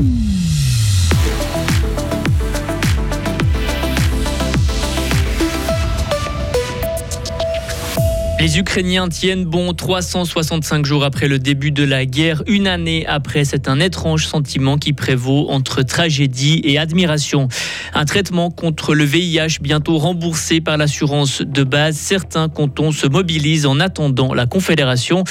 [0.00, 0.29] mm -hmm.
[8.50, 13.44] Les Ukrainiens tiennent bon 365 jours après le début de la guerre, une année après.
[13.44, 17.46] C'est un étrange sentiment qui prévaut entre tragédie et admiration.
[17.94, 21.96] Un traitement contre le VIH bientôt remboursé par l'assurance de base.
[21.96, 25.22] Certains cantons se mobilisent en attendant la Confédération.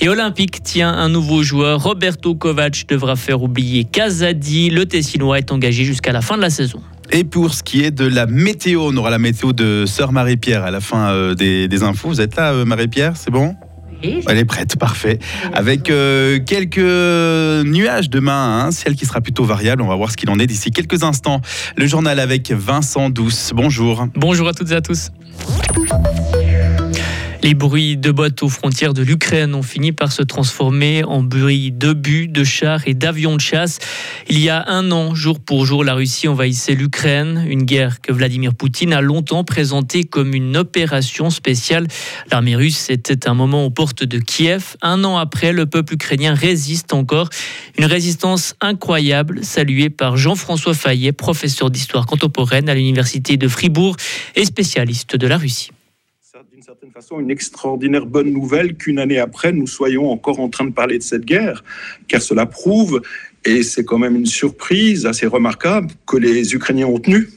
[0.00, 1.80] Et Olympique tient un nouveau joueur.
[1.80, 4.70] Roberto Kovac devra faire oublier Kazadi.
[4.70, 6.80] Le Tessinois est engagé jusqu'à la fin de la saison.
[7.10, 10.64] Et pour ce qui est de la météo, on aura la météo de Sœur Marie-Pierre
[10.64, 12.08] à la fin euh, des, infos.
[12.08, 13.54] Vous êtes là, euh, Marie-Pierre C'est bon?
[14.02, 15.18] Elle est prête, parfait.
[15.54, 16.76] Avec euh, quelques
[17.66, 19.80] nuages demain, hein, ciel qui sera plutôt variable.
[19.80, 21.40] On va voir ce qu'il en est d'ici quelques instants.
[21.76, 23.52] Le journal avec Vincent Douce.
[23.54, 24.06] Bonjour.
[24.14, 25.10] Bonjour à toutes et à tous.
[27.44, 31.72] Les bruits de bottes aux frontières de l'Ukraine ont fini par se transformer en bruits
[31.72, 33.80] d'obus, de chars et d'avions de chasse.
[34.30, 38.14] Il y a un an, jour pour jour, la Russie envahissait l'Ukraine, une guerre que
[38.14, 41.86] Vladimir Poutine a longtemps présentée comme une opération spéciale.
[42.32, 44.78] L'armée russe était un moment aux portes de Kiev.
[44.80, 47.28] Un an après, le peuple ukrainien résiste encore.
[47.76, 53.96] Une résistance incroyable, saluée par Jean-François Fayet, professeur d'histoire contemporaine à l'université de Fribourg
[54.34, 55.73] et spécialiste de la Russie
[56.64, 60.72] certaine façon une extraordinaire bonne nouvelle qu'une année après, nous soyons encore en train de
[60.72, 61.62] parler de cette guerre,
[62.08, 63.02] car cela prouve,
[63.44, 67.28] et c'est quand même une surprise assez remarquable, que les Ukrainiens ont tenu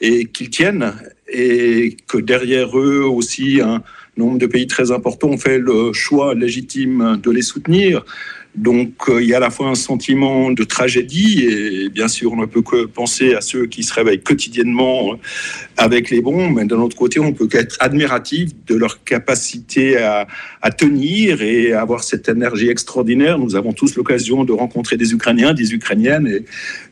[0.00, 0.94] et qu'ils tiennent,
[1.30, 3.82] et que derrière eux aussi un
[4.16, 8.02] nombre de pays très importants ont fait le choix légitime de les soutenir.
[8.58, 12.32] Donc euh, il y a à la fois un sentiment de tragédie et bien sûr
[12.32, 15.16] on ne peut que penser à ceux qui se réveillent quotidiennement euh,
[15.76, 20.26] avec les bombes, mais d'un autre côté on peut qu'être admiratif de leur capacité à,
[20.76, 23.38] tenir et à avoir cette énergie extraordinaire.
[23.38, 26.26] Nous avons tous l'occasion de rencontrer des Ukrainiens, des Ukrainiennes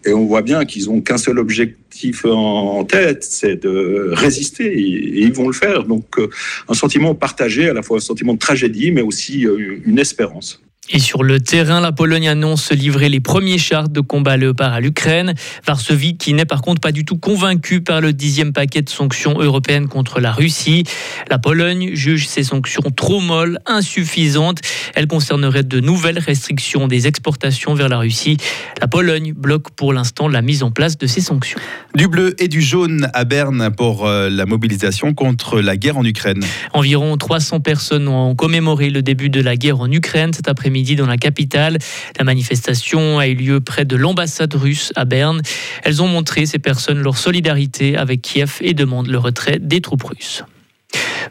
[0.04, 5.20] et, on voit bien qu'ils ont qu'un seul objectif en, tête, c'est de résister et,
[5.22, 5.82] ils vont le faire.
[5.82, 6.28] Donc euh,
[6.68, 9.46] un sentiment partagé, à la fois un sentiment de tragédie mais aussi
[9.84, 10.62] une espérance.
[10.90, 14.80] Et sur le terrain, la Pologne annonce livrer les premiers chars de combat Léopard à
[14.80, 15.34] l'Ukraine.
[15.66, 19.40] Varsovie, qui n'est par contre pas du tout convaincue par le dixième paquet de sanctions
[19.40, 20.84] européennes contre la Russie.
[21.28, 24.60] La Pologne juge ces sanctions trop molles, insuffisantes.
[24.94, 28.36] Elles concerneraient de nouvelles restrictions des exportations vers la Russie.
[28.80, 31.58] La Pologne bloque pour l'instant la mise en place de ces sanctions.
[31.96, 36.04] Du bleu et du jaune à Berne pour euh, la mobilisation contre la guerre en
[36.04, 36.44] Ukraine.
[36.74, 40.94] Environ 300 personnes ont commémoré le début de la guerre en Ukraine cet après-midi midi
[40.94, 41.78] dans la capitale.
[42.18, 45.40] La manifestation a eu lieu près de l'ambassade russe à Berne.
[45.82, 50.02] Elles ont montré, ces personnes, leur solidarité avec Kiev et demandent le retrait des troupes
[50.04, 50.44] russes.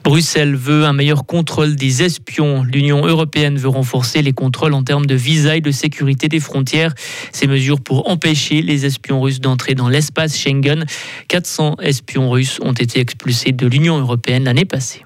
[0.04, 2.64] Bruxelles veut un meilleur contrôle des espions.
[2.64, 6.94] L'Union européenne veut renforcer les contrôles en termes de visa et de sécurité des frontières.
[7.32, 10.86] Ces mesures pour empêcher les espions russes d'entrer dans l'espace Schengen.
[11.28, 15.04] 400 espions russes ont été expulsés de l'Union européenne l'année passée.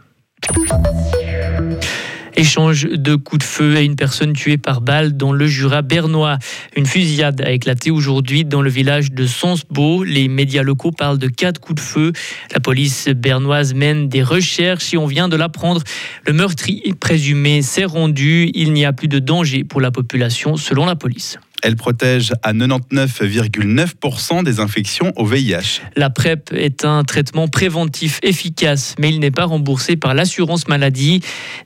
[2.39, 6.37] Échange de coups de feu à une personne tuée par balle dans le Jura bernois.
[6.77, 10.05] Une fusillade a éclaté aujourd'hui dans le village de Sonsbeau.
[10.05, 12.13] Les médias locaux parlent de quatre coups de feu.
[12.53, 15.81] La police bernoise mène des recherches et on vient de l'apprendre.
[16.25, 18.49] Le meurtrier présumé s'est rendu.
[18.53, 21.39] Il n'y a plus de danger pour la population selon la police.
[21.61, 25.81] Elle protège à 99,9% des infections au VIH.
[25.95, 31.21] La PrEP est un traitement préventif efficace, mais il n'est pas remboursé par l'assurance maladie.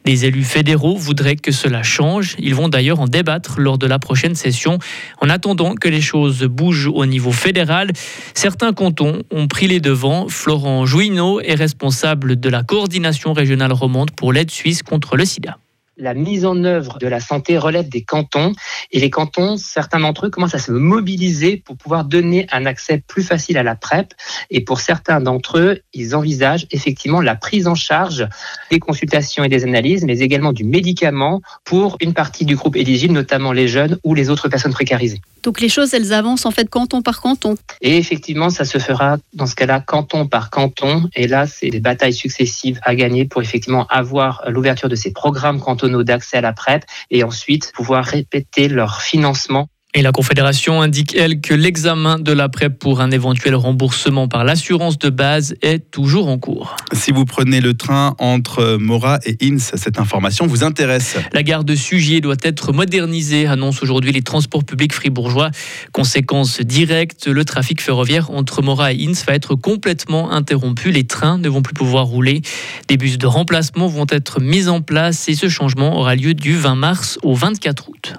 [0.05, 2.35] Des élus fédéraux voudraient que cela change.
[2.39, 4.79] Ils vont d'ailleurs en débattre lors de la prochaine session.
[5.21, 7.91] En attendant que les choses bougent au niveau fédéral,
[8.33, 10.27] certains cantons ont pris les devants.
[10.29, 15.57] Florent Jouineau est responsable de la coordination régionale romande pour l'aide suisse contre le sida
[15.97, 18.53] la mise en œuvre de la santé relève des cantons
[18.91, 23.03] et les cantons, certains d'entre eux commencent à se mobiliser pour pouvoir donner un accès
[23.05, 24.13] plus facile à la PrEP
[24.49, 28.27] et pour certains d'entre eux, ils envisagent effectivement la prise en charge
[28.71, 33.13] des consultations et des analyses, mais également du médicament pour une partie du groupe éligible,
[33.13, 35.21] notamment les jeunes ou les autres personnes précarisées.
[35.43, 37.55] Donc les choses, elles avancent en fait canton par canton.
[37.81, 41.09] Et effectivement, ça se fera dans ce cas-là canton par canton.
[41.15, 45.59] Et là, c'est des batailles successives à gagner pour effectivement avoir l'ouverture de ces programmes
[46.03, 51.39] d'accès à la PrEP et ensuite pouvoir répéter leur financement et la Confédération indique, elle,
[51.39, 56.29] que l'examen de la PrEP pour un éventuel remboursement par l'assurance de base est toujours
[56.29, 56.75] en cours.
[56.93, 61.17] Si vous prenez le train entre Mora et Inns, cette information vous intéresse.
[61.31, 65.51] La gare de Sugier doit être modernisée, annonce aujourd'hui les transports publics fribourgeois.
[65.91, 70.91] Conséquence directe, le trafic ferroviaire entre Mora et Inns va être complètement interrompu.
[70.91, 72.41] Les trains ne vont plus pouvoir rouler.
[72.87, 76.57] Des bus de remplacement vont être mis en place et ce changement aura lieu du
[76.57, 78.13] 20 mars au 24 août.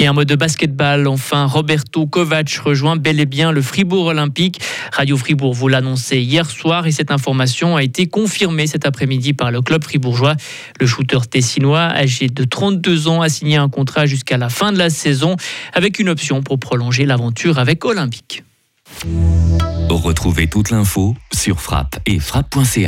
[0.00, 4.60] Et un mode de basketball, enfin, Roberto Kovac rejoint bel et bien le Fribourg Olympique.
[4.92, 9.50] Radio Fribourg vous l'annonçait hier soir et cette information a été confirmée cet après-midi par
[9.50, 10.36] le club fribourgeois.
[10.78, 14.78] Le shooter tessinois, âgé de 32 ans, a signé un contrat jusqu'à la fin de
[14.78, 15.34] la saison
[15.74, 18.44] avec une option pour prolonger l'aventure avec Olympique.
[19.90, 22.86] Retrouvez toute l'info sur frappe et frappe.ca